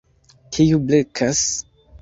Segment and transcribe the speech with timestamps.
[0.55, 1.41] Kiu blekas?